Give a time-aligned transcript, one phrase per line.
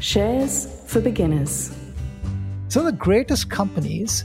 [0.00, 1.76] Shares for beginners.
[2.68, 4.24] So the greatest companies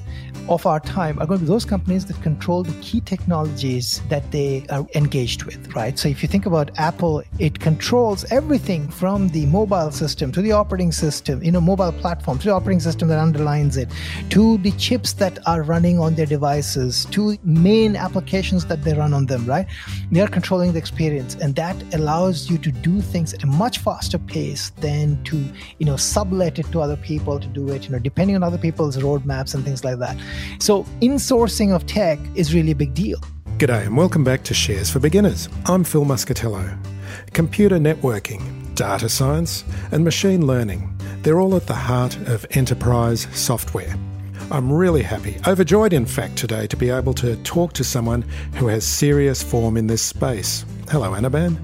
[0.49, 4.29] of our time are going to be those companies that control the key technologies that
[4.31, 5.97] they are engaged with, right?
[5.97, 10.51] So if you think about Apple, it controls everything from the mobile system to the
[10.51, 13.89] operating system, you know, mobile platform to the operating system that underlines it,
[14.29, 19.13] to the chips that are running on their devices, to main applications that they run
[19.13, 19.67] on them, right?
[20.11, 23.79] They are controlling the experience, and that allows you to do things at a much
[23.79, 25.43] faster pace than to,
[25.79, 28.57] you know, sublet it to other people to do it, you know, depending on other
[28.57, 30.17] people's roadmaps and things like that.
[30.59, 33.19] So, insourcing of tech is really a big deal.
[33.57, 35.47] G'day and welcome back to Shares for Beginners.
[35.65, 36.77] I'm Phil Muscatello.
[37.33, 43.95] Computer networking, data science, and machine learning, they're all at the heart of enterprise software.
[44.51, 48.23] I'm really happy, overjoyed in fact, today to be able to talk to someone
[48.55, 50.65] who has serious form in this space.
[50.89, 51.57] Hello, Anirban.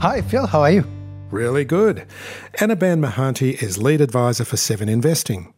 [0.00, 0.46] Hi, Phil.
[0.46, 0.84] How are you?
[1.30, 2.06] Really good.
[2.58, 5.52] Anirban Mahanti is lead advisor for Seven Investing.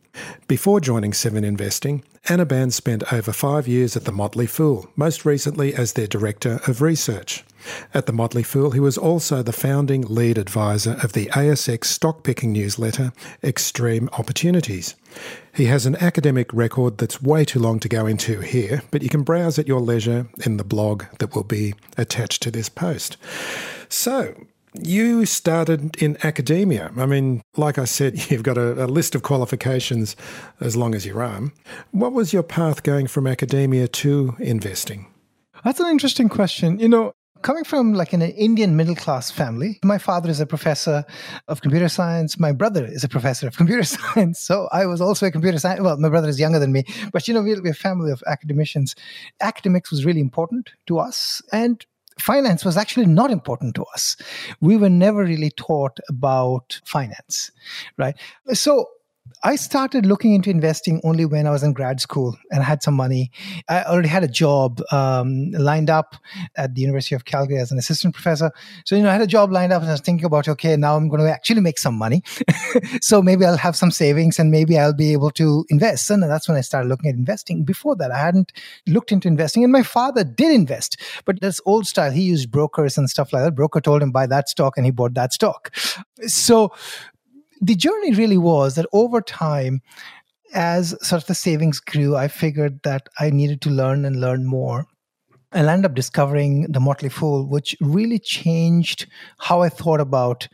[0.47, 5.75] Before joining Seven Investing, Anirban spent over five years at the Motley Fool, most recently
[5.75, 7.45] as their Director of Research.
[7.93, 12.23] At the Motley Fool, he was also the founding lead advisor of the ASX stock
[12.23, 14.95] picking newsletter, Extreme Opportunities.
[15.55, 19.09] He has an academic record that's way too long to go into here, but you
[19.09, 23.17] can browse at your leisure in the blog that will be attached to this post.
[23.89, 24.35] So,
[24.75, 26.91] you started in academia.
[26.97, 30.17] I mean, like I said, you've got a, a, list of qualifications
[30.61, 31.53] as long as your arm.
[31.91, 35.07] What was your path going from academia to investing?
[35.65, 36.79] That's an interesting question.
[36.79, 37.13] You know,
[37.43, 41.05] coming from like an Indian middle class family, my father is a professor
[41.49, 42.39] of computer science.
[42.39, 44.41] My brother is a professor of computer science.
[44.41, 45.81] So I was also a computer science.
[45.81, 48.95] Well, my brother is younger than me, but you know, we're a family of academicians.
[49.41, 51.43] Academics was really important to us.
[51.53, 51.85] And
[52.21, 54.17] finance was actually not important to us.
[54.61, 57.51] We were never really taught about finance,
[57.97, 58.17] right?
[58.53, 58.89] So
[59.43, 62.83] I started looking into investing only when I was in grad school and I had
[62.83, 63.31] some money.
[63.69, 66.17] I already had a job um, lined up
[66.57, 68.51] at the University of Calgary as an assistant professor.
[68.85, 70.77] So, you know, I had a job lined up and I was thinking about, okay,
[70.77, 72.23] now I'm going to actually make some money.
[73.01, 76.11] so maybe I'll have some savings and maybe I'll be able to invest.
[76.11, 77.65] And that's when I started looking at investing.
[77.65, 78.53] Before that, I hadn't
[78.87, 79.63] looked into investing.
[79.63, 82.11] And my father did invest, but that's old style.
[82.11, 83.55] He used brokers and stuff like that.
[83.55, 85.75] Broker told him buy that stock and he bought that stock.
[86.27, 86.73] So
[87.61, 89.81] the journey really was that over time,
[90.55, 94.47] as sort of the savings grew, I figured that I needed to learn and learn
[94.47, 94.87] more.
[95.53, 99.07] And I ended up discovering the Motley Fool, which really changed
[99.39, 100.47] how I thought about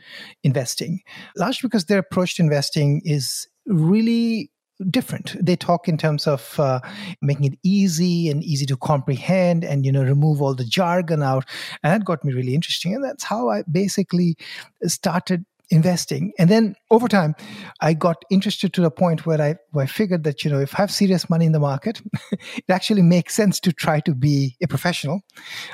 [0.43, 1.01] investing.
[1.35, 4.51] Largely because their approach to investing is really
[4.89, 6.81] different they talk in terms of uh,
[7.21, 11.45] making it easy and easy to comprehend and you know remove all the jargon out
[11.81, 14.35] and that got me really interesting and that's how i basically
[14.83, 16.33] started investing.
[16.37, 17.35] And then over time,
[17.81, 20.73] I got interested to the point where I, where I figured that, you know, if
[20.75, 24.55] I have serious money in the market, it actually makes sense to try to be
[24.61, 25.21] a professional.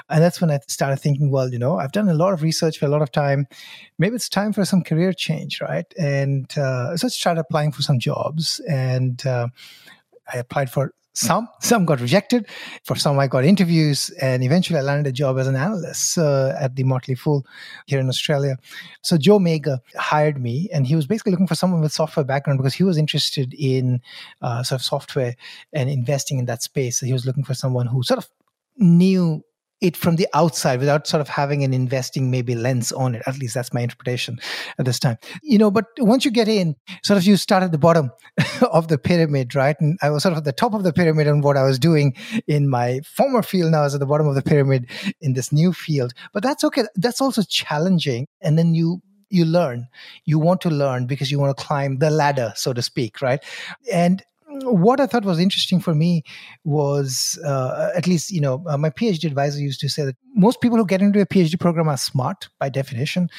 [0.10, 2.78] And that's when I started thinking, well, you know, I've done a lot of research
[2.78, 3.48] for a lot of time.
[3.98, 5.92] Maybe it's time for some career change, right?
[5.98, 8.60] And uh, so I started applying for some jobs.
[8.68, 9.48] And uh,
[10.34, 12.48] I applied for some some got rejected.
[12.86, 16.54] For some i got interviews and eventually i landed a job as an analyst uh,
[16.60, 17.46] at the motley fool
[17.86, 18.58] here in australia.
[19.02, 22.60] So joe magyer hired me and he was basically looking for someone with software background
[22.60, 24.02] because he was interested in
[24.42, 25.36] uh, sort of software
[25.74, 27.00] and investing in that space.
[27.00, 28.30] So he was looking for someone who sort of
[28.78, 29.44] knew
[29.82, 33.24] it from the outside without sort of having an investing maybe lens on it.
[33.26, 34.40] At least that's my interpretation
[34.78, 35.18] at this time.
[35.42, 38.12] You know, but once you get in, sort of you start at the bottom
[38.72, 39.76] of the pyramid, right?
[39.80, 41.80] And I was sort of at the top of the pyramid on what I was
[41.80, 42.16] doing
[42.48, 43.72] in my former field.
[43.72, 44.90] Now I was at the bottom of the pyramid
[45.20, 46.14] in this new field.
[46.34, 46.84] But that's okay.
[46.96, 48.28] That's also challenging.
[48.42, 49.02] And then you
[49.32, 49.88] you learn.
[50.26, 53.42] You want to learn because you want to climb the ladder, so to speak, right?
[53.92, 54.22] And
[54.64, 56.24] what I thought was interesting for me
[56.64, 60.62] was, uh, at least, you know, uh, my PhD advisor used to say that most
[60.62, 63.30] people who get into a PhD program are smart by definition.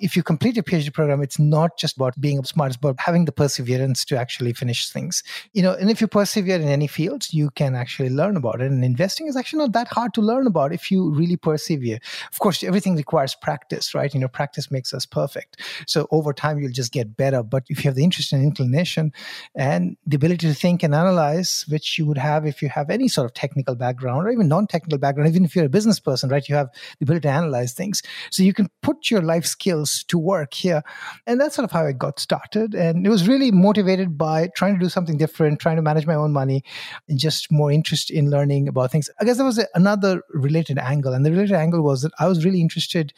[0.00, 3.24] If you complete a PhD program, it's not just about being smart, it's about having
[3.24, 5.22] the perseverance to actually finish things.
[5.52, 8.70] You know, and if you persevere in any field, you can actually learn about it.
[8.70, 11.98] And investing is actually not that hard to learn about if you really persevere.
[12.32, 14.12] Of course, everything requires practice, right?
[14.12, 15.60] You know, practice makes us perfect.
[15.86, 17.42] So over time, you'll just get better.
[17.42, 19.12] But if you have the interest and inclination
[19.54, 23.08] and the ability to think and analyze, which you would have if you have any
[23.08, 26.28] sort of technical background or even non technical background, even if you're a business person,
[26.28, 26.48] right?
[26.48, 28.02] You have the ability to analyze things.
[28.30, 30.82] So you can put your life skills to work here.
[31.26, 32.74] And that's sort of how I got started.
[32.74, 36.14] And it was really motivated by trying to do something different, trying to manage my
[36.14, 36.62] own money,
[37.08, 39.10] and just more interest in learning about things.
[39.20, 41.12] I guess there was a, another related angle.
[41.12, 43.12] And the related angle was that I was really interested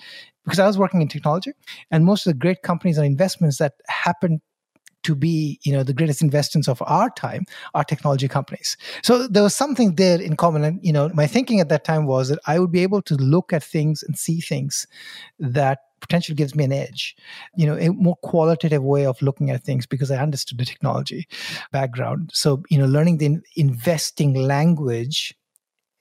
[0.44, 1.52] because I was working in technology,
[1.90, 4.40] and most of the great companies and investments that happened
[5.02, 7.44] to be you know the greatest investments of our time
[7.74, 8.76] are technology companies.
[9.02, 10.64] So there was something there in common.
[10.64, 13.14] And you know my thinking at that time was that i would be able to
[13.16, 14.86] look at things and see things
[15.38, 17.14] that potentially gives me an edge
[17.56, 21.28] you know a more qualitative way of looking at things because i understood the technology
[21.72, 22.30] background.
[22.32, 25.34] So you know learning the investing language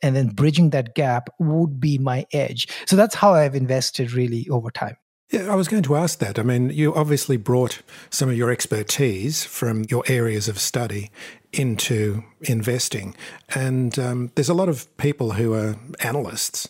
[0.02, 2.68] and then bridging that gap would be my edge.
[2.86, 4.98] So that's how i've invested really over time
[5.32, 6.40] yeah, I was going to ask that.
[6.40, 11.12] I mean, you obviously brought some of your expertise from your areas of study
[11.54, 13.16] into investing.
[13.54, 16.70] And um, there's a lot of people who are analysts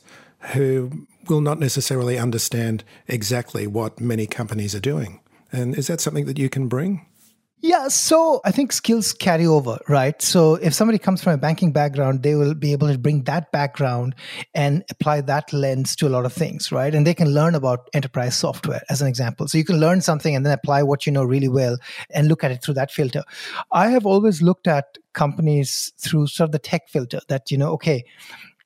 [0.53, 5.21] who will not necessarily understand exactly what many companies are doing.
[5.51, 7.05] And is that something that you can bring?
[7.61, 10.21] Yeah, so I think skills carry over, right?
[10.21, 13.51] So if somebody comes from a banking background, they will be able to bring that
[13.51, 14.15] background
[14.53, 16.95] and apply that lens to a lot of things, right?
[16.95, 19.49] And they can learn about enterprise software as an example.
[19.49, 21.77] So you can learn something and then apply what you know really well
[22.11, 23.23] and look at it through that filter.
[23.73, 27.71] I have always looked at companies through sort of the tech filter that, you know,
[27.73, 28.05] okay,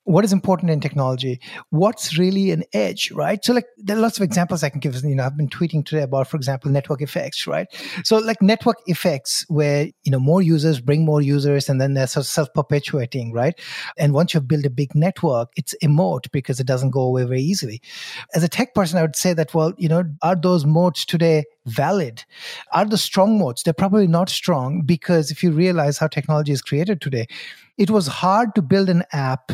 [0.05, 1.39] what is important in technology?
[1.69, 3.43] What's really an edge right?
[3.43, 5.85] So like there are lots of examples i can give you know i've been tweeting
[5.85, 7.67] today about for example network effects right?
[8.03, 12.07] So like network effects where you know more users bring more users and then they're
[12.07, 13.59] sort of self-perpetuating right?
[13.97, 17.41] And once you've built a big network it's moat because it doesn't go away very
[17.41, 17.81] easily.
[18.35, 21.45] As a tech person i would say that well you know are those moats today
[21.65, 22.25] valid?
[22.73, 26.61] Are the strong moats they're probably not strong because if you realize how technology is
[26.61, 27.27] created today
[27.77, 29.51] it was hard to build an app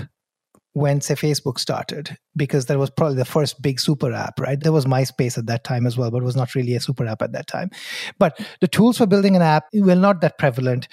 [0.74, 4.60] when say facebook started because that was probably the first big super app right?
[4.62, 7.22] There was myspace at that time as well but was not really a super app
[7.22, 7.70] at that time.
[8.18, 10.88] But the tools for building an app were not that prevalent.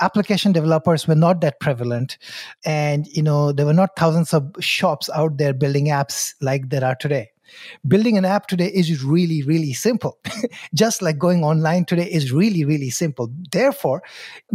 [0.00, 2.18] Application developers were not that prevalent.
[2.64, 6.84] And you know there were not thousands of shops out there building apps like there
[6.84, 7.30] are today.
[7.88, 10.18] Building an app today is really really simple.
[10.74, 13.32] Just like going online today is really really simple.
[13.50, 14.02] Therefore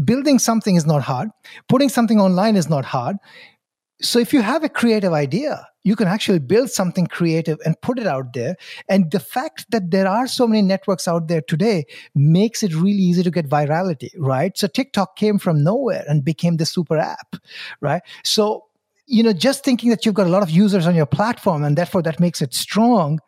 [0.03, 1.29] building something is not hard.
[1.67, 3.17] Putting something online is not hard
[4.01, 7.99] so if you have a creative idea, you can actually build something creative and put
[7.99, 8.57] it out there.
[8.89, 12.91] And the fact that there are so many networks out there today makes it really
[12.91, 14.57] easy to get virality, right?
[14.57, 17.35] So TikTok came from nowhere and became the super app,
[17.81, 18.01] right?
[18.23, 18.65] So,
[19.05, 21.77] you know, just thinking that you've got a lot of users on your platform and
[21.77, 23.19] therefore that makes it strong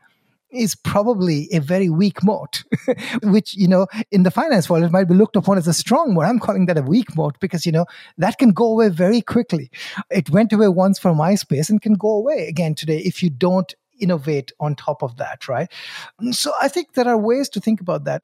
[0.52, 2.64] is probably a very weak moat,
[3.24, 6.14] which, you know, in the finance world, it might be looked upon as a strong
[6.14, 6.26] moat.
[6.26, 7.86] I'm calling that a weak moat because, you know,
[8.18, 9.70] that can go away very quickly.
[10.10, 13.74] It went away once from MySpace and can go away again today if you don't
[14.00, 15.72] innovate on top of that, right?
[16.32, 18.24] So I think there are ways to think about that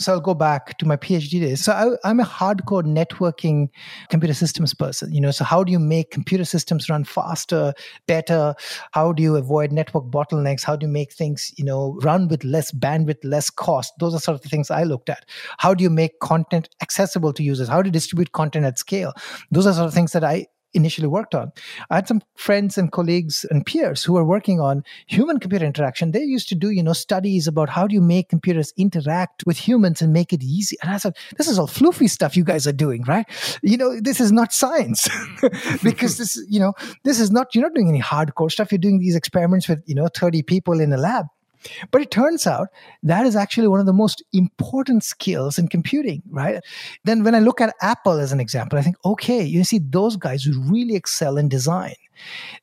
[0.00, 1.62] so I'll go back to my PhD days.
[1.62, 1.72] So
[2.04, 3.68] I, am a hardcore networking
[4.08, 5.12] computer systems person.
[5.12, 7.74] You know, so how do you make computer systems run faster,
[8.06, 8.54] better?
[8.92, 10.64] How do you avoid network bottlenecks?
[10.64, 13.92] How do you make things, you know, run with less bandwidth, less cost?
[13.98, 15.26] Those are sort of the things I looked at.
[15.58, 17.68] How do you make content accessible to users?
[17.68, 19.12] How do you distribute content at scale?
[19.50, 21.52] Those are sort of things that I initially worked on.
[21.90, 26.12] I had some friends and colleagues and peers who were working on human computer interaction.
[26.12, 29.56] They used to do, you know, studies about how do you make computers interact with
[29.56, 30.76] humans and make it easy.
[30.82, 33.26] And I said, this is all floofy stuff you guys are doing, right?
[33.62, 35.08] You know, this is not science
[35.82, 36.74] because this, you know,
[37.04, 38.72] this is not, you're not doing any hardcore stuff.
[38.72, 41.26] You're doing these experiments with, you know, 30 people in a lab.
[41.90, 42.68] But it turns out
[43.02, 46.62] that is actually one of the most important skills in computing, right?
[47.04, 50.16] Then when I look at Apple as an example, I think, okay, you see those
[50.16, 51.94] guys who really excel in design.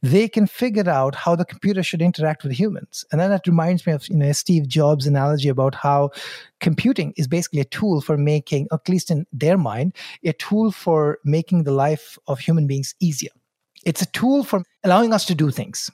[0.04, 3.06] They can figure out how the computer should interact with humans.
[3.12, 6.12] And then that reminds me of you know Steve Jobs' analogy about how
[6.60, 11.18] computing is basically a tool for making, at least in their mind, a tool for
[11.24, 13.32] making the life of human beings easier.
[13.84, 15.90] It's a tool for allowing us to do things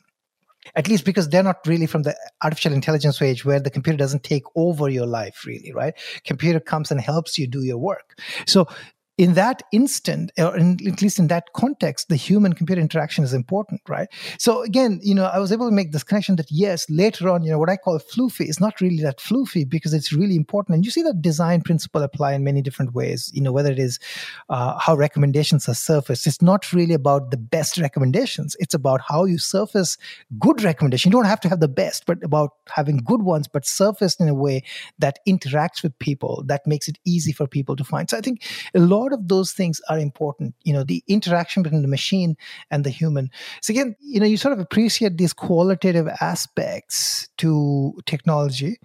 [0.76, 4.24] at least because they're not really from the artificial intelligence age where the computer doesn't
[4.24, 5.94] take over your life really right?
[6.26, 8.20] Computer comes and helps you do your work.
[8.48, 8.68] So
[9.18, 13.34] in that instant, or in, at least in that context, the human computer interaction is
[13.34, 14.08] important, right?
[14.40, 17.44] So again, you know, I was able to make this connection that yes, later on,
[17.44, 20.76] you know, what I call floofy is not really that floofy because it's really important.
[20.76, 23.78] And you see that design principle apply in many different ways, you know, whether it
[23.78, 24.00] is
[24.50, 26.26] uh, how recommendations are surfaced.
[26.26, 28.56] It's not really about the best recommendations.
[28.60, 29.98] It's about how you surface
[30.40, 33.66] good recommendations You don't have to have the best, but about having good ones, but
[33.66, 34.64] surfaced in a way
[34.98, 38.10] that interacts with people, that makes it easy for people to find.
[38.10, 38.44] So I think
[38.74, 42.36] a lot lot of those things are important you know the interaction between the machine
[42.72, 43.30] and the human
[43.62, 48.78] so again you know you sort of appreciate these qualitative aspects to technology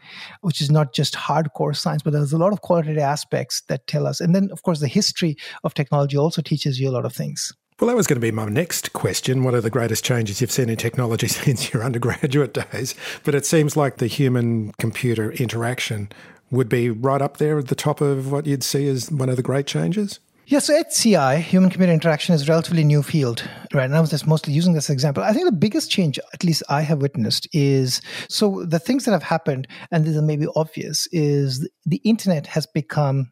[0.43, 4.07] which is not just hardcore science but there's a lot of qualitative aspects that tell
[4.07, 7.13] us and then of course the history of technology also teaches you a lot of
[7.13, 9.45] things well, that was going to be my next question.
[9.45, 12.97] What are the greatest changes you've seen in technology since your undergraduate days?
[13.23, 16.11] But it seems like the human computer interaction
[16.51, 19.37] would be right up there at the top of what you'd see as one of
[19.37, 20.21] the great changes?
[20.47, 23.91] Yeah, so HCI, human computer interaction, is a relatively new field, right?
[23.91, 25.23] Was just mostly using this example.
[25.23, 28.01] I think the biggest change, at least I have witnessed, is
[28.31, 32.65] so the things that have happened, and these are maybe obvious, is the internet has
[32.65, 33.31] become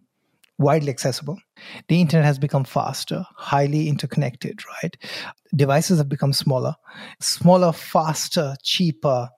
[0.58, 1.38] widely accessible.
[1.88, 4.94] The internet has become faster, highly interconnected, right?
[5.54, 6.74] Devices have become smaller,
[7.20, 9.30] smaller, faster, cheaper,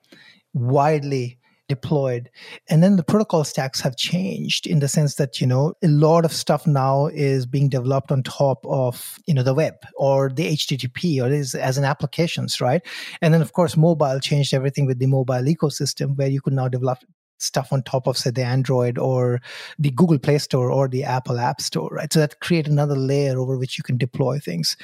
[0.52, 1.37] widely
[1.68, 2.30] deployed.
[2.68, 6.24] And then the protocol stacks have changed in the sense that you know a lot
[6.24, 10.46] of stuff now is being developed on top of you know the web or the
[10.52, 12.82] http or is as an applications right?
[13.22, 16.68] And then of course mobile changed everything with the mobile ecosystem where you could now
[16.68, 16.98] develop
[17.38, 19.40] stuff on top of say the android or
[19.78, 22.12] the google play store or the apple app store right?
[22.12, 24.76] So that create another layer over which you can deploy things.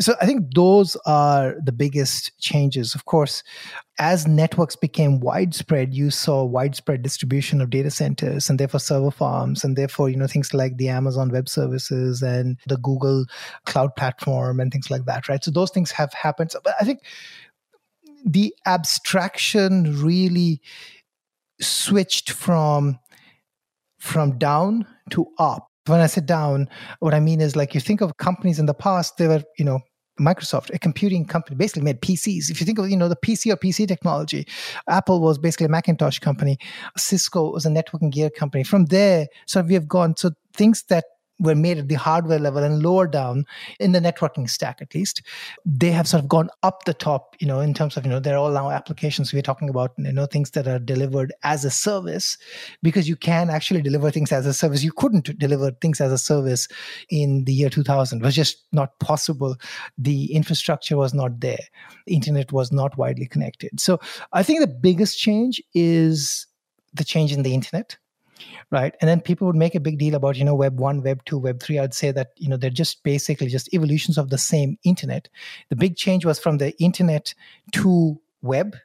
[0.00, 2.94] So i think those are the biggest changes.
[2.94, 3.42] Of course
[3.98, 9.62] as networks became widespread you saw widespread distribution of data centers and therefore server farms
[9.62, 13.24] and therefore you know things like the amazon web services and the google
[13.66, 15.44] cloud platform and things like that right?
[15.44, 16.52] So those things have happened.
[16.64, 17.00] But i think
[18.24, 20.60] the abstraction really
[21.60, 22.98] switched from
[23.98, 25.66] from down to up.
[25.86, 26.68] When I say down,
[27.00, 29.64] what I mean is like you think of companies in the past, they were, you
[29.64, 29.80] know,
[30.20, 32.50] Microsoft, a computing company, basically made PCs.
[32.50, 34.46] If you think of, you know, the PC or PC technology,
[34.88, 36.58] Apple was basically a Macintosh company.
[36.96, 38.62] Cisco was a networking gear company.
[38.62, 40.16] From there, so we have gone.
[40.16, 41.04] So things that
[41.40, 43.44] were made at the hardware level and lower down
[43.80, 45.22] in the networking stack at least
[45.64, 48.20] they have sort of gone up the top you know in terms of you know
[48.20, 51.70] they're all now applications we're talking about you know things that are delivered as a
[51.70, 52.38] service
[52.82, 54.82] because you can actually deliver things as a service.
[54.82, 56.68] You couldn't deliver things as a service
[57.10, 59.56] in the year 2000 it was just not possible.
[59.98, 61.64] The infrastructure was not there.
[62.06, 63.80] The internet was not widely connected.
[63.80, 64.00] So
[64.32, 66.46] i think the biggest change is
[66.92, 67.96] the change in the internet
[68.70, 68.94] right?
[69.00, 71.38] And then people would make a big deal about you know web 1 web 2
[71.38, 74.78] web 3 i'd say that you know they're just basically just evolutions of the same
[74.84, 75.28] internet.
[75.68, 77.34] The big change was from the internet
[77.72, 78.76] to web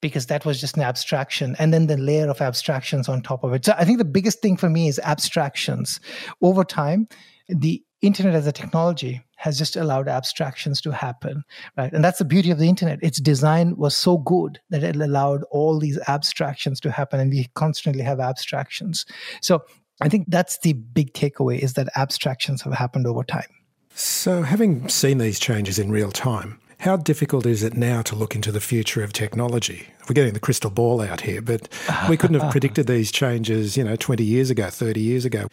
[0.00, 3.52] because that was just an abstraction and then the layer of abstractions on top of
[3.52, 3.64] it.
[3.64, 6.00] So i think the biggest thing for me is abstractions.
[6.40, 7.08] Over time
[7.48, 11.42] the internet as a technology has just allowed abstractions to happen
[11.76, 14.96] right and that's the beauty of the internet its design was so good that it
[14.96, 19.04] allowed all these abstractions to happen and we constantly have abstractions
[19.40, 19.62] so
[20.00, 23.48] i think that's the big takeaway is that abstractions have happened over time
[23.94, 28.36] so having seen these changes in real time how difficult is it now to look
[28.36, 29.88] into the future of technology?
[30.08, 31.68] We're getting the crystal ball out here, but
[32.08, 35.48] we couldn't have predicted these changes, you know, 20 years ago, 30 years ago,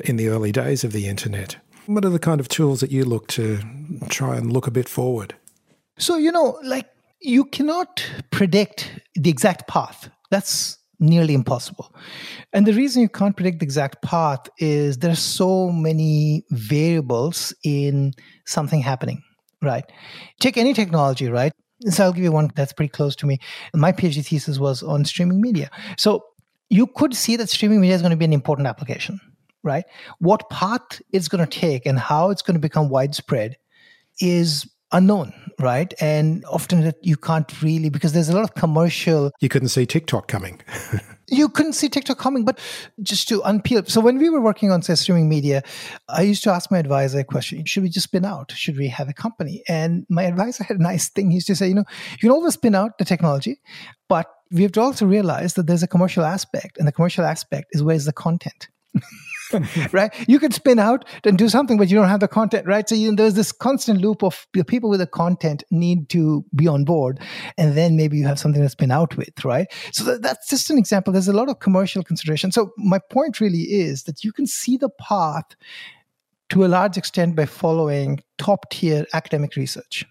[0.00, 1.56] in the early days of the internet.
[1.86, 3.60] What are the kind of tools that you look to
[4.08, 5.34] try and look a bit forward?
[5.98, 6.88] So, you know, like
[7.20, 10.08] you cannot predict the exact path.
[10.30, 11.94] That's nearly impossible.
[12.52, 17.52] And the reason you can't predict the exact path is there are so many variables
[17.64, 18.12] in
[18.46, 19.22] something happening,
[19.60, 19.84] right?
[20.40, 21.52] Take any technology, right?
[21.88, 23.38] So I'll give you one that's pretty close to me.
[23.74, 25.70] My PhD thesis was on streaming media.
[25.98, 26.24] So
[26.70, 29.20] you could see that streaming media is going to be an important application
[29.64, 29.84] right?
[30.20, 33.56] What path it's going to take and how it's going to become widespread
[34.20, 35.92] is unknown, right?
[36.00, 39.32] And often that you can't really because there's a lot of commercial.
[39.40, 40.60] You couldn't see TikTok coming.
[41.28, 42.60] you couldn't see TikTok coming, but
[43.02, 43.90] just to unpeel.
[43.90, 45.62] So when we were working on say, streaming media,
[46.08, 48.52] I used to ask my advisor a question: Should we just spin out?
[48.52, 49.62] Should we have a company?
[49.68, 51.30] And my advisor had a nice thing.
[51.30, 53.60] He used to say, you know, you can always spin out the technology,
[54.08, 57.66] but we have to also realize that there's a commercial aspect, and the commercial aspect
[57.72, 58.68] is where's the content.
[59.92, 60.12] right?
[60.28, 62.88] You could spin out and do something, but you don't have the content, right?
[62.88, 66.66] So you, there's this constant loop of the people with the content need to be
[66.66, 67.20] on board,
[67.58, 69.66] and then maybe you have something to spin out with, right?
[69.92, 71.12] So that, that's just an example.
[71.12, 72.52] There's a lot of commercial consideration.
[72.52, 75.56] So my point really is that you can see the path
[76.50, 80.04] to a large extent by following top tier academic research.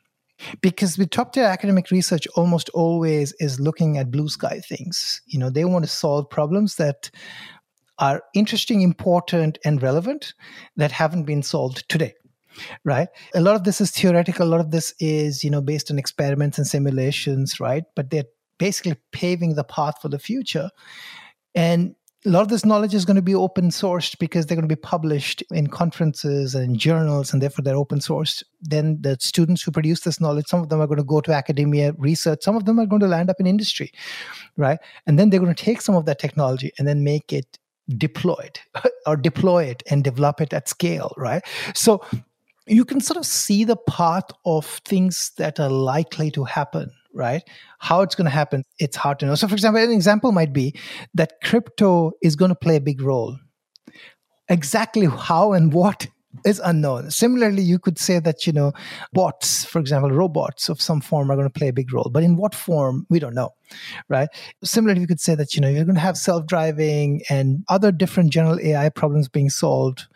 [0.62, 5.22] Because with top tier academic research, almost always is looking at blue sky things.
[5.25, 7.12] You know, they want to solve problems that
[8.03, 10.33] are interesting, important, and relevant
[10.75, 12.13] that haven't been solved today
[12.83, 13.07] right?
[13.33, 14.45] A lot of this is theoretical.
[14.45, 17.83] A lot of this is you know based on experiments and simulations right?
[17.95, 18.29] But they're
[18.60, 20.69] basically paving the path for the future.
[21.55, 21.95] And
[22.25, 24.75] a lot of this knowledge is going to be open sourced because they're going to
[24.75, 28.43] be published in conferences and journals and therefore they're open sourced.
[28.62, 31.33] Then the students who produce this knowledge some of them are going to go to
[31.33, 32.43] academia research.
[32.43, 33.91] Some of them are going to land up in industry
[34.55, 34.79] right?
[35.07, 37.60] And then they're going to take some of that technology and then make it
[37.98, 38.60] deployed
[39.06, 41.44] or deploy it and develop it at scale right?
[41.74, 42.04] So
[42.66, 47.44] you can sort of see the path of things that are likely to happen right?
[47.80, 49.36] How it's going to happen it's hard to know.
[49.36, 50.75] So for example an example might be
[51.13, 53.38] that crypto is going to play a big role.
[54.50, 56.08] Exactly how and what
[56.46, 57.12] is unknown.
[57.12, 58.74] Similarly you could say that you know
[59.13, 62.24] bots for example robots of some form are going to play a big role but
[62.24, 63.54] in what form we don't know
[64.10, 64.30] right?
[64.63, 68.32] Similarly you could say that you know you're going to have self-driving and other different
[68.32, 70.08] general ai problems being solved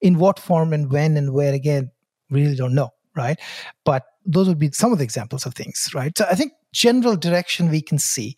[0.00, 1.90] in what form and when and where again
[2.30, 3.38] really don't know right?
[3.84, 6.16] But those would be some of the examples of things right?
[6.16, 8.34] So i think general direction we can see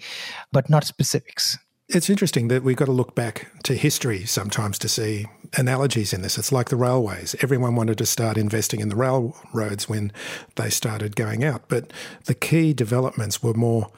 [0.52, 1.56] but not specifics
[1.88, 5.26] it's interesting that we've got to look back to history sometimes to see
[5.56, 6.36] analogies in this.
[6.36, 7.36] It's like the railways.
[7.40, 10.12] Everyone wanted to start investing in the railroads when
[10.56, 11.68] they started going out.
[11.68, 11.92] But
[12.24, 13.90] the key developments were more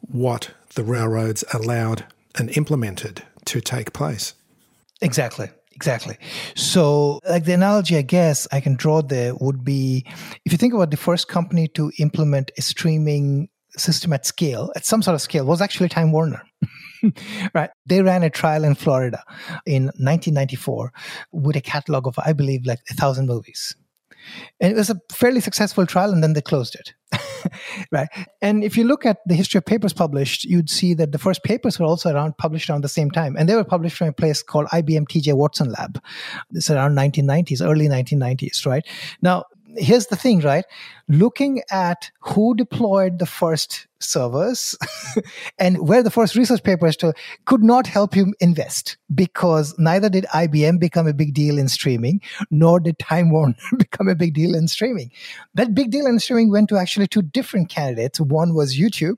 [0.00, 4.34] what the railroads allowed and implemented to take place.
[5.02, 5.50] Exactly.
[5.72, 6.16] Exactly.
[6.54, 10.04] So, like the analogy I guess I can draw there would be
[10.44, 14.86] if you think about the first company to implement a streaming system at scale, at
[14.86, 16.42] some sort of scale, was actually Time Warner.
[17.54, 17.70] right.
[17.86, 19.22] They ran a trial in Florida
[19.66, 20.92] in 1994
[21.32, 23.76] with a catalog of, I believe, like a thousand movies.
[24.60, 26.94] And it was a fairly successful trial, and then they closed it.
[27.92, 28.08] right.
[28.40, 31.44] And if you look at the history of papers published, you'd see that the first
[31.44, 33.36] papers were also around published around the same time.
[33.36, 36.02] And they were published from a place called IBM TJ Watson Lab.
[36.52, 38.86] It's around 1990s, early 1990s, right?
[39.20, 39.44] Now,
[39.76, 40.64] here's the thing, right?
[41.08, 44.76] Looking at who deployed the first servers
[45.58, 47.14] and where the first research papers to
[47.46, 52.20] could not help you invest because neither did IBM become a big deal in streaming,
[52.50, 55.10] nor did Time Warner become a big deal in streaming.
[55.54, 58.20] That big deal in streaming went to actually two different candidates.
[58.20, 59.16] One was YouTube.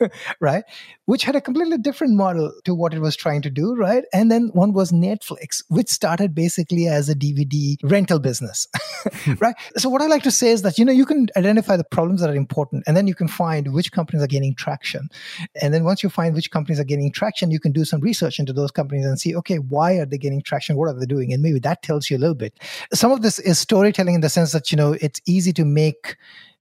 [0.40, 0.64] right?
[1.04, 4.04] Which had a completely different model to what it was trying to do, right?
[4.12, 8.66] And then one was Netflix, which started basically as a DVD rental business,
[9.24, 9.34] hmm.
[9.40, 9.54] right?
[9.76, 12.20] So what I like to say is that, you know, you can identify the problems
[12.20, 15.08] that are important and then you can find which companies are gaining traction.
[15.60, 18.38] And then once you find which companies are gaining traction, you can do some research
[18.38, 20.76] into those companies and see, okay, why are they gaining traction?
[20.76, 21.32] What are they doing?
[21.32, 22.58] And maybe that tells you a little bit.
[22.92, 26.16] Some of this is storytelling in the sense that, you know, it's easy to make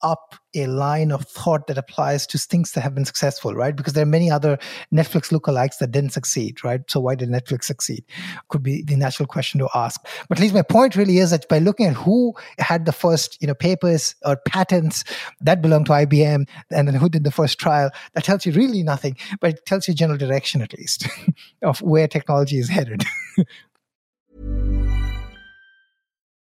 [0.06, 3.76] up a line of thought that applies to things that have been successful, right?
[3.76, 4.58] Because there are many other
[4.94, 6.80] Netflix lookalikes that didn't succeed, right?
[6.88, 8.06] So why did Netflix succeed?
[8.50, 10.00] Could be the natural question to ask.
[10.30, 13.42] But at least my point really is that by looking at who had the first,
[13.42, 15.04] you know, papers or patents
[15.42, 18.84] that belong to IBM, and then who did the first trial, that tells you really
[18.84, 21.08] nothing, but it tells you general direction at least
[21.64, 23.04] of where technology is headed.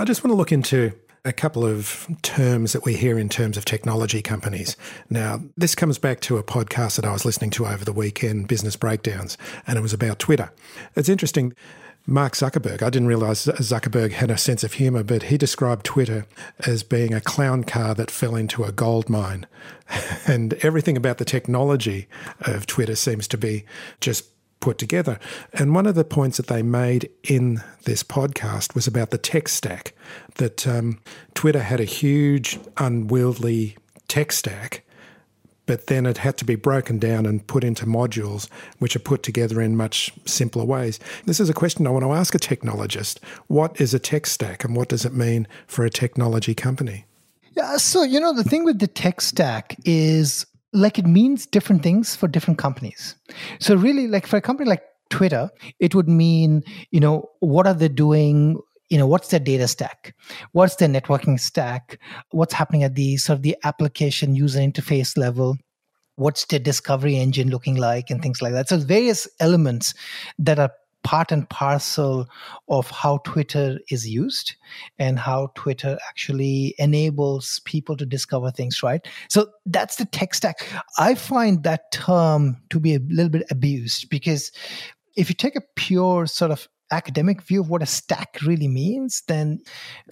[0.00, 0.94] I just want to look into
[1.26, 4.74] a couple of terms that we hear in terms of technology companies.
[5.10, 8.48] Now, this comes back to a podcast that I was listening to over the weekend,
[8.48, 9.36] Business Breakdowns,
[9.66, 10.52] and it was about Twitter.
[10.96, 11.52] It's interesting.
[12.06, 16.24] Mark Zuckerberg, I didn't realize Zuckerberg had a sense of humor, but he described Twitter
[16.60, 19.46] as being a clown car that fell into a gold mine.
[20.26, 22.08] and everything about the technology
[22.40, 23.66] of Twitter seems to be
[24.00, 24.30] just
[24.60, 25.18] put together.
[25.52, 29.48] And one of the points that they made in this podcast was about the tech
[29.48, 29.94] stack,
[30.36, 31.00] that um,
[31.34, 33.76] Twitter had a huge, unwieldy
[34.08, 34.84] tech stack,
[35.66, 38.48] but then it had to be broken down and put into modules,
[38.80, 40.98] which are put together in much simpler ways.
[41.26, 43.18] This is a question I want to ask a technologist.
[43.46, 47.06] What is a tech stack and what does it mean for a technology company?
[47.56, 51.82] Yeah, so, you know, the thing with the tech stack is like it means different
[51.82, 53.16] things for different companies.
[53.58, 57.74] So really like for a company like Twitter, it would mean, you know, what are
[57.74, 58.60] they doing?
[58.88, 60.14] You know, what's their data stack?
[60.52, 61.98] What's their networking stack?
[62.30, 65.56] What's happening at the sort of the application user interface level?
[66.16, 68.68] What's the discovery engine looking like and things like that.
[68.68, 69.94] So various elements
[70.38, 70.70] that are
[71.02, 72.28] part and parcel
[72.68, 74.54] of how Twitter is used
[74.98, 79.06] and how Twitter actually enables people to discover things, right?
[79.28, 80.66] So that's the tech stack.
[80.98, 84.52] I find that term to be a little bit abused because
[85.16, 89.22] if you take a pure sort of academic view of what a stack really means,
[89.28, 89.60] then,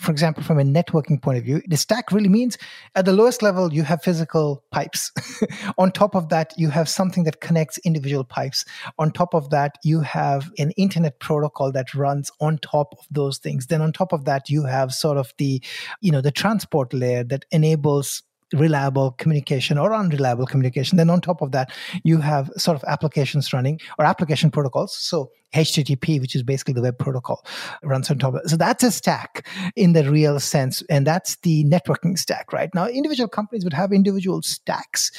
[0.00, 2.58] for example, from a networking point of view, the stack really means
[2.94, 5.12] at the lowest level, you have physical pipes.
[5.78, 8.64] on top of that, you have something that connects individual pipes.
[8.98, 13.38] On top of that, you have an internet protocol that runs on top of those
[13.38, 13.66] things.
[13.66, 15.62] Then on top of that, you have sort of the,
[16.00, 18.22] you know, the transport layer that enables
[18.54, 20.96] reliable communication or unreliable communication.
[20.96, 21.70] Then on top of that,
[22.04, 24.96] you have sort of applications running or application protocols.
[24.96, 27.44] So HTTP, which is basically the web protocol,
[27.82, 28.48] runs on top of it.
[28.48, 30.82] So that's a stack in the real sense.
[30.90, 32.70] And that's the networking stack, right?
[32.74, 35.10] Now, individual companies would have individual stacks.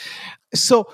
[0.54, 0.92] So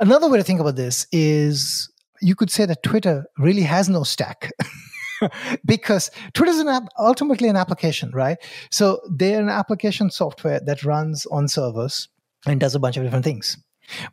[0.00, 4.02] another way to think about this is you could say that Twitter really has no
[4.02, 4.50] stack.
[5.64, 8.38] because Twitter is an ultimately an application, right?
[8.70, 12.08] So they're an application software that runs on servers
[12.46, 13.56] and does a bunch of different things.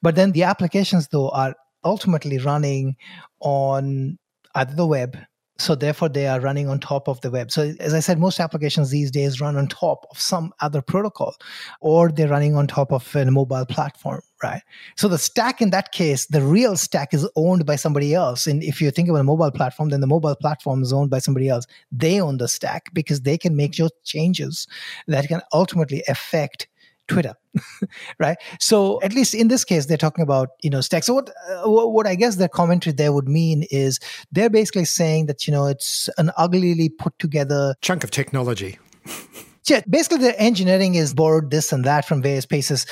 [0.02, 2.96] But then the applications, though, are ultimately running
[3.40, 4.18] on
[4.56, 5.18] either the web
[5.58, 7.52] so therefore they are running on top of the web.
[7.52, 11.36] So as i said most applications these days run on top of some other protocol
[11.82, 14.62] or they're running on top of a mobile platform right?
[14.98, 18.46] So the stack in that case the real stack is owned by somebody else.
[18.46, 21.20] And if you think about a mobile platform then the mobile platform is owned by
[21.20, 21.66] somebody else.
[21.92, 24.68] They own the stack because they can make those changes
[25.08, 26.68] that can ultimately affect
[27.08, 27.34] Twitter,
[28.20, 28.38] right?
[28.60, 31.08] So at least in this case, they're talking about you know stacks.
[31.08, 34.00] So what uh, what I guess their commentary there would mean is
[34.32, 38.80] they're basically saying that you know it's an uglily put together chunk of technology.
[39.68, 42.86] yeah, basically the engineering is borrowed this and that from various places.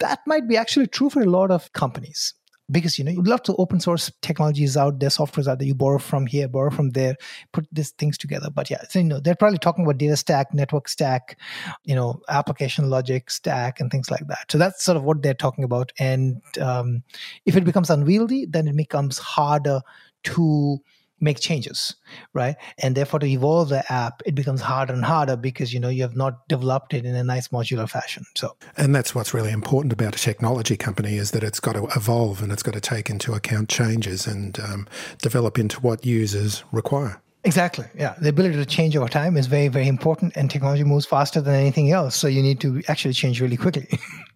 [0.00, 2.34] That might be actually true for a lot of companies
[2.70, 5.74] because you know you'd love to open source technologies out there softwares out there you
[5.74, 7.14] borrow from here borrow from there
[7.52, 8.48] put these things together.
[8.50, 11.38] But yeah so you know they're probably talking about data stack network stack
[11.84, 14.50] you know application logic stack and things like that.
[14.50, 15.92] So that's sort of what they're talking about.
[15.98, 17.02] And um,
[17.44, 19.80] if it becomes unwieldy then it becomes harder
[20.24, 20.78] to
[21.24, 21.96] make changes
[22.34, 25.88] right and therefore to evolve the app it becomes harder and harder because you know
[25.88, 29.50] you have not developed it in a nice modular fashion so and that's what's really
[29.50, 32.80] important about a technology company is that it's got to evolve and it's got to
[32.80, 34.86] take into account changes and um,
[35.22, 37.84] develop into what users require Exactly.
[37.94, 38.14] Yeah.
[38.18, 41.54] The ability to change over time is very, very important, and technology moves faster than
[41.54, 42.16] anything else.
[42.16, 43.86] So you need to actually change really quickly.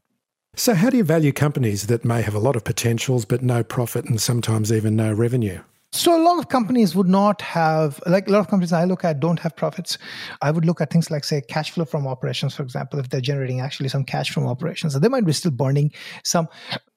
[0.57, 3.65] so, how do you value companies that may have a lot of potentials but no
[3.65, 5.61] profit and sometimes even no revenue?
[5.91, 9.05] So a lot of companies would not have, like a lot of companies I look
[9.05, 9.97] at don't have profits.
[10.43, 13.23] I would look at things like, say, cash flow from operations, for example, if they're
[13.23, 14.93] generating actually some cash from operations.
[14.93, 15.91] So they might be still burning
[16.25, 16.47] some.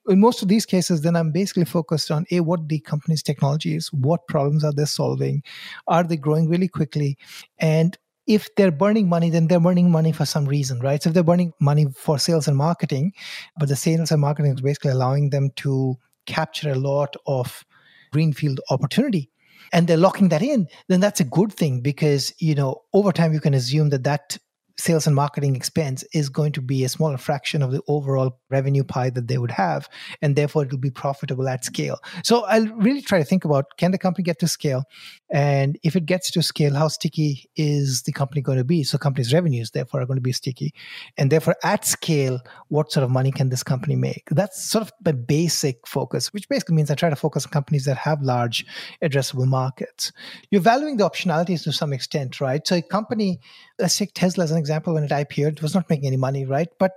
[0.10, 3.76] In most of these cases, then I'm basically focused on a what the company's technology
[3.76, 5.42] is, what problems are they solving,
[5.88, 7.18] are they growing really quickly,
[7.60, 11.02] and if they're burning money, then they're burning money for some reason, right?
[11.02, 13.14] So if they're burning money for sales and marketing,
[13.58, 17.66] but the sales and marketing is basically allowing them to capture a lot of
[18.12, 19.30] greenfield opportunity
[19.74, 23.34] and they're locking that in then that's a good thing because you know over time
[23.34, 24.38] you can assume that that
[24.82, 28.84] sales and marketing expense is going to be a smaller fraction of the overall revenue
[28.84, 29.88] pie that they would have
[30.22, 32.00] and therefore it will be profitable at scale.
[32.24, 34.84] So i'll really try to think about can the company get to scale?
[35.30, 38.84] And if it gets to scale how sticky is the company going to be?
[38.84, 40.74] So company's revenues therefore are going to be sticky.
[41.18, 42.40] And therefore at scale
[42.70, 44.28] what sort of money can this company make?
[44.32, 47.86] That's sort of the basic focus which basically means i try to focus on companies
[47.86, 48.66] that have large
[49.04, 50.12] addressable markets.
[50.50, 52.66] You're valuing the optionalities to some extent right?
[52.66, 53.40] So a company
[53.82, 56.46] let's take tesla as an example when it IPO'd, it was not making any money,
[56.46, 56.70] right?
[56.80, 56.94] But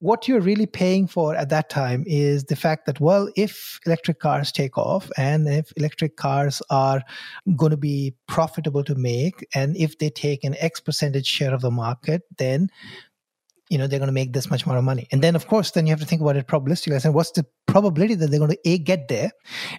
[0.00, 4.20] what you're really paying for at that time is the fact that, well, if electric
[4.20, 7.02] cars take off and if electric cars are
[7.56, 11.62] going to be profitable to make, and if they take an X percentage share of
[11.62, 12.68] the market, then
[13.70, 15.86] you know they're going to make this much more money and then of course then
[15.86, 18.58] you have to think about it probabilistically and what's the probability that they're going to
[18.64, 19.30] a get there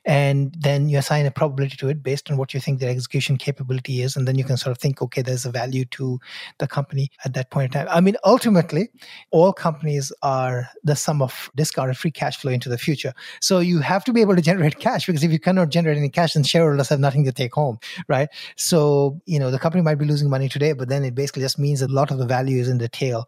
[0.06, 3.36] and then you assign a probability to it based on what you think their execution
[3.36, 6.20] capability is and then you can sort of think okay there's a value to
[6.60, 7.88] the company at that point in time.
[7.90, 8.90] I mean ultimately
[9.32, 13.14] all companies are the sum of discounted free cash flow into the future.
[13.42, 16.10] So you have to be able to generate cash because if you cannot generate any
[16.10, 18.30] cash then shareholders have nothing to take home right?
[18.56, 21.58] So you know the company might be losing money today but then it basically just
[21.58, 23.28] means a lot of the value is in the tail.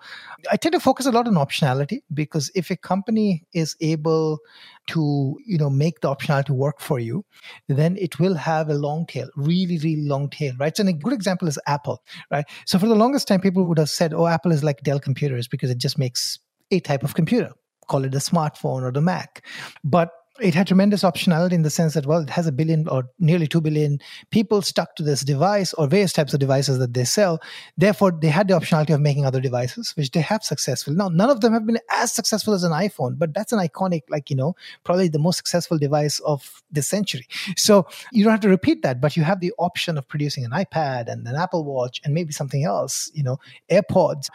[0.51, 4.39] I tend to focus a lot on optionality because if a company is able
[4.87, 7.23] to you know make the optionality work for you
[7.67, 10.75] then it will have a long tail really really long tail right?
[10.75, 12.45] So a good example is apple right?
[12.65, 15.47] So for the longest time people would have said oh apple is like dell computers
[15.47, 16.39] because it just makes
[16.71, 17.51] a type of computer
[17.87, 19.45] call it a smartphone or the mac.
[19.83, 20.11] But
[20.41, 23.47] it had tremendous optionality in the sense that well it has a billion or nearly
[23.47, 23.99] 2 billion
[24.31, 27.39] people stuck to this device or various types of devices that they sell.
[27.77, 31.29] Therefore they had the optionality of making other devices which they have successful now none
[31.29, 34.35] of them have been as successful as an iphone but that's an iconic like you
[34.35, 37.27] know probably the most successful device of the century.
[37.57, 40.51] So you don't have to repeat that but you have the option of producing an
[40.51, 43.37] ipad and an apple watch and maybe something else you know
[43.69, 44.29] airpods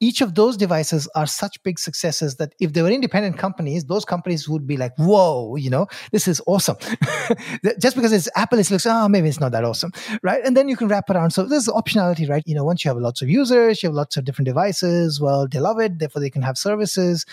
[0.00, 4.04] each of those devices are such big successes that if they were independent companies, those
[4.04, 6.76] companies would be like, whoa, you know, this is awesome.
[7.78, 10.42] Just because it's Apple, it looks, oh, maybe it's not that awesome, right?
[10.44, 11.32] And then you can wrap around.
[11.32, 12.42] So there's optionality, right?
[12.46, 15.46] You know, once you have lots of users, you have lots of different devices, well,
[15.46, 17.26] they love it, therefore they can have services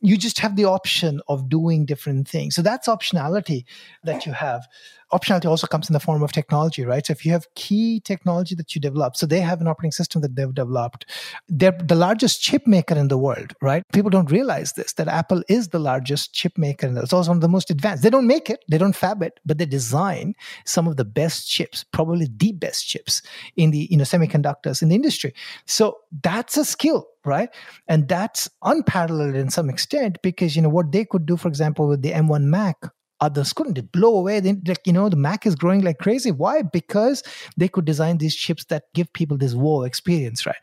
[0.00, 2.54] you just have the option of doing different things.
[2.54, 3.64] So that's optionality
[4.04, 4.66] that you have
[5.12, 7.06] optionality also comes in the form of technology, right?
[7.06, 10.20] So if you have key technology that you develop, so they have an operating system
[10.22, 11.06] that they've developed.
[11.48, 13.82] They're the largest chip maker in the world, right?
[13.92, 16.86] People don't realize this, that Apple is the largest chip maker.
[16.86, 18.02] And it's also one of the most advanced.
[18.02, 20.34] They don't make it, they don't fab it, but they design
[20.66, 23.22] some of the best chips, probably the best chips
[23.56, 25.32] in the, you know, semiconductors in the industry.
[25.66, 27.50] So that's a skill right
[27.86, 31.86] and that's unparalleled in some extent because you know what they could do for example
[31.86, 32.76] with the m1 mac
[33.20, 33.74] others couldn't.
[33.74, 34.40] They blow away.
[34.40, 36.30] They, like, you know, the Mac is growing like crazy.
[36.30, 36.62] Why?
[36.62, 37.22] Because
[37.56, 40.56] they could design these chips that give people this wow experience, right?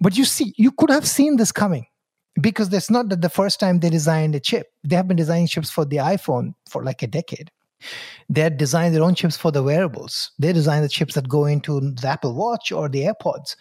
[0.00, 1.86] But you see, you could have seen this coming
[2.40, 4.68] because it's not that the first time they designed a chip.
[4.84, 7.50] They have been designing chips for the iPhone for like a decade.
[8.28, 10.32] They had designed their own chips for the wearables.
[10.38, 13.56] They designed the chips that go into the Apple Watch or the AirPods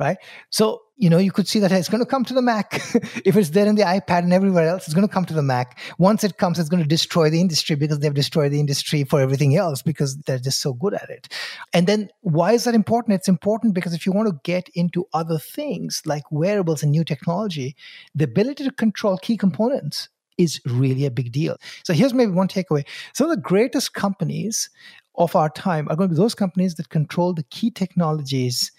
[0.00, 0.16] right?
[0.48, 2.74] So, you know, you could see that it's going to come to the Mac.
[3.24, 5.42] if it's there in the iPad and everywhere else, it's going to come to the
[5.42, 5.78] Mac.
[5.96, 9.18] Once it comes, it's going to destroy the industry because they've destroyed the industry for
[9.18, 11.32] everything else because they're just so good at it.
[11.72, 13.14] And then why is that important?
[13.14, 17.02] It's important because if you want to get into other things like wearables and new
[17.02, 17.76] technology,
[18.14, 21.56] the ability to control key components is really a big deal.
[21.82, 22.86] So here's maybe one takeaway.
[23.14, 24.68] Some of the greatest companies
[25.14, 28.70] of our time are going to be those companies that control the key technologies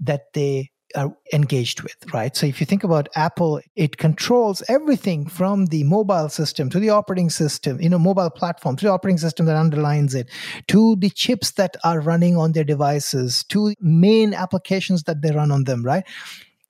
[0.00, 2.36] that they are engaged with, right?
[2.36, 6.90] So if you think about Apple, it controls everything from the mobile system to the
[6.90, 10.30] operating system, you know, mobile platform to the operating system that underlines it,
[10.68, 15.50] to the chips that are running on their devices, to main applications that they run
[15.50, 16.04] on them, right?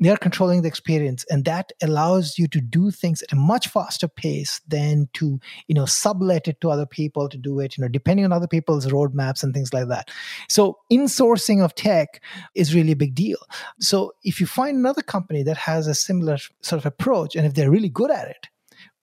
[0.01, 4.09] They're controlling the experience and that allows you to do things at a much faster
[4.09, 7.89] pace than to you know sublet it to other people to do it you know
[7.89, 10.11] depending on other people's roadmaps and things like that
[10.49, 12.23] so insourcing of tech
[12.55, 13.39] is really a big deal
[13.81, 17.55] so if you find another company that has a similar sort of approach and if
[17.55, 18.49] they're really good at it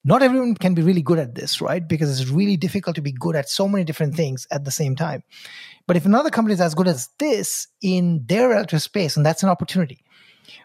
[0.08, 1.86] not everyone can be really good at this, right?
[1.86, 4.96] Because it's really difficult to be good at so many different things at the same
[4.96, 5.24] time.
[5.88, 9.42] But if another company is as good as this in their relative space, and that's
[9.42, 10.05] an opportunity,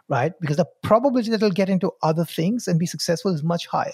[0.09, 0.33] right?
[0.41, 3.93] Because the probability that it'll get into other things and be successful is much higher,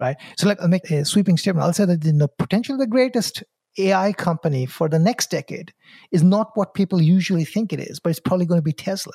[0.00, 0.16] right?
[0.36, 1.64] So, like, I'll make a sweeping statement.
[1.64, 3.42] I'll say that the potential the greatest
[3.78, 5.72] AI company for the next decade
[6.12, 9.14] is not what people usually think it is, but it's probably going to be Tesla,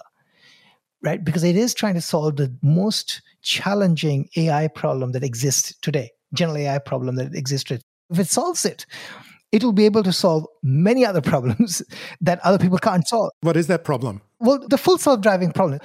[1.01, 1.23] right?
[1.23, 6.57] Because it is trying to solve the most challenging AI problem that exists today, general
[6.57, 7.71] AI problem that exists.
[7.71, 8.85] If it solves it,
[9.51, 11.81] it will be able to solve many other problems
[12.21, 13.31] that other people can't solve.
[13.41, 14.21] What is that problem?
[14.39, 15.79] Well, the full self driving problem.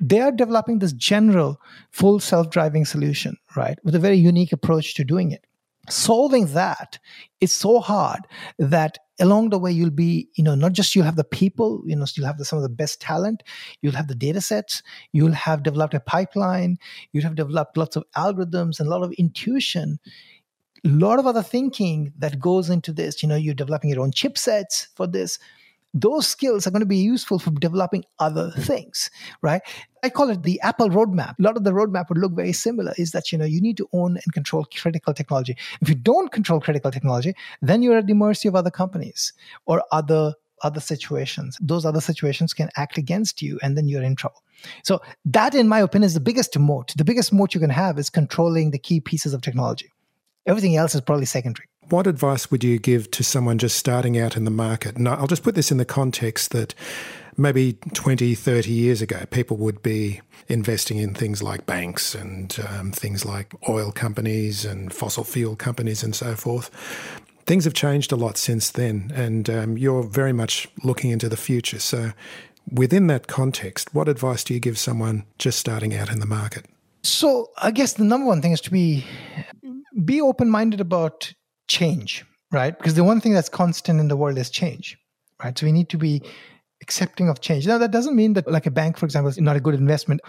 [0.00, 4.94] They are developing this general full self driving solution, right, with a very unique approach
[4.94, 5.44] to doing it.
[5.90, 6.98] Solving that
[7.40, 8.20] is so hard
[8.58, 11.96] that along the way you'll be you know not just you'll have the people you
[11.96, 13.42] know you'll have the, some of the best talent
[13.82, 16.76] you'll have the data sets you'll have developed a pipeline
[17.12, 19.98] you'll have developed lots of algorithms and a lot of intuition
[20.88, 23.22] lot of other thinking that goes into this.
[23.22, 25.38] You know, you're developing your own chipsets for this.
[25.94, 29.62] Those skills are going to be useful for developing other things, right?
[30.02, 31.38] I call it the Apple roadmap.
[31.38, 33.78] A lot of the roadmap would look very similar is that, you know, you need
[33.78, 35.56] to own and control critical technology.
[35.80, 39.32] If you don't control critical technology, then you're at the mercy of other companies
[39.66, 41.56] or other other situations.
[41.60, 44.42] Those other situations can act against you and then you're in trouble.
[44.82, 46.92] So that, in my opinion, is the biggest moat.
[46.96, 49.92] The biggest moat you can have is controlling the key pieces of technology.
[50.46, 51.66] Everything else is probably secondary.
[51.88, 54.96] What advice would you give to someone just starting out in the market?
[54.96, 56.74] And I'll just put this in the context that
[57.38, 62.92] maybe 20, 30 years ago, people would be investing in things like banks and um,
[62.92, 66.70] things like oil companies and fossil fuel companies and so forth.
[67.46, 71.36] Things have changed a lot since then, and um, you're very much looking into the
[71.36, 71.78] future.
[71.78, 72.12] So,
[72.70, 76.66] within that context, what advice do you give someone just starting out in the market?
[77.02, 79.06] So, I guess the number one thing is to be
[80.04, 81.32] be open minded about
[81.66, 82.76] change, right?
[82.76, 84.98] Because the one thing that's constant in the world is change,
[85.42, 85.56] right?
[85.56, 86.22] So we need to be
[86.82, 87.66] accepting of change.
[87.66, 90.20] Now, that doesn't mean that, like a bank, for example, is not a good investment.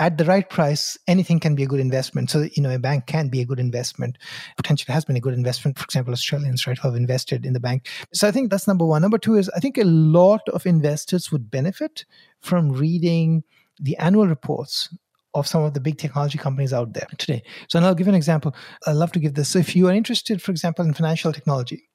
[0.00, 2.30] At the right price, anything can be a good investment.
[2.30, 4.16] So, you know, a bank can be a good investment.
[4.56, 5.76] Potentially has been a good investment.
[5.76, 7.88] For example, Australians, right, who have invested in the bank.
[8.12, 9.02] So I think that's number one.
[9.02, 12.04] Number two is I think a lot of investors would benefit
[12.38, 13.42] from reading
[13.80, 14.88] the annual reports
[15.38, 17.42] of some of the big technology companies out there today.
[17.68, 18.54] So, and I'll give an example.
[18.86, 19.48] I love to give this.
[19.48, 21.88] So, if you are interested, for example, in financial technology,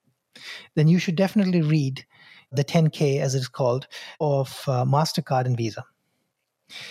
[0.75, 2.05] then you should definitely read
[2.51, 3.87] the 10K, as it's called,
[4.19, 5.83] of uh, MasterCard and Visa.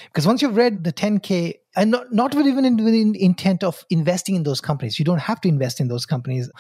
[0.07, 4.35] Because once you've read the 10K, and not, not even in the intent of investing
[4.35, 6.51] in those companies, you don't have to invest in those companies.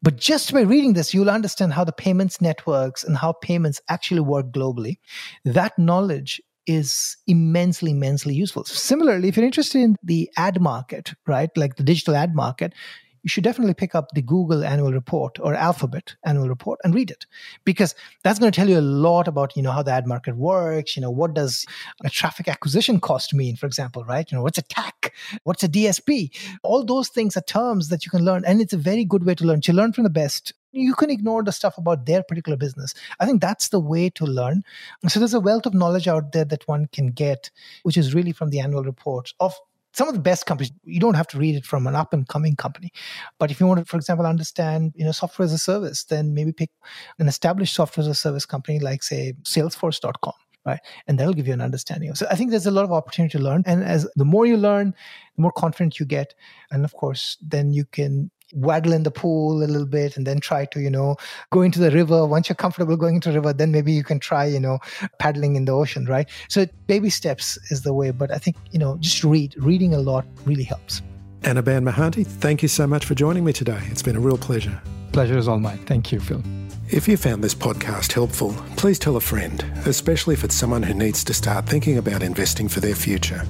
[0.00, 4.20] But just by reading this, you'll understand how the payments networks and how payments actually
[4.20, 4.98] work globally.
[5.44, 8.62] That knowledge is immensely, immensely useful.
[8.64, 12.74] Similarly, if you're interested in the ad market, right, like the digital ad market,
[13.22, 17.10] you should definitely pick up the Google annual report or Alphabet annual report and read
[17.10, 17.26] it
[17.64, 20.36] because that's going to tell you a lot about you know how the ad market
[20.36, 20.96] works.
[20.96, 21.66] You know what does
[22.04, 24.30] a traffic acquisition cost mean, for example, right?
[24.30, 25.12] You know what's a TAC,
[25.44, 26.30] what's a DSP.
[26.62, 29.34] All those things are terms that you can learn, and it's a very good way
[29.34, 29.60] to learn.
[29.62, 32.94] To learn from the best, you can ignore the stuff about their particular business.
[33.20, 34.62] I think that's the way to learn.
[35.08, 37.50] So there's a wealth of knowledge out there that one can get,
[37.82, 39.54] which is really from the annual reports of
[39.92, 40.70] some of the best companies.
[40.84, 42.92] You don't have to read it from an up and coming company.
[43.38, 46.34] But if you want to for example understand you know software as a service then
[46.34, 46.70] maybe pick
[47.18, 50.34] an established software as a service company like say salesforce.com
[50.66, 50.80] right?
[51.06, 52.14] And that'll give you an understanding.
[52.14, 53.62] So i think there's a lot of opportunity to learn.
[53.64, 54.94] And as the more you learn
[55.36, 56.34] the more confident you get.
[56.70, 60.40] And of course then you can waddle in the pool a little bit and then
[60.40, 61.16] try to you know
[61.50, 64.18] go into the river once you're comfortable going into the river then maybe you can
[64.18, 64.78] try you know
[65.18, 68.78] paddling in the ocean right so baby steps is the way but i think you
[68.78, 71.02] know just read reading a lot really helps
[71.42, 73.80] Anirban Mahanti, thank you so much for joining me today.
[73.84, 74.82] It's been a real pleasure.
[75.12, 75.78] Pleasure is all mine.
[75.86, 76.42] Thank you, Phil.
[76.90, 80.94] If you found this podcast helpful, please tell a friend, especially if it's someone who
[80.94, 83.42] needs to start thinking about investing for their future.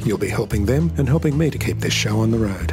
[0.00, 2.72] You'll be helping them and helping me to keep this show on the road.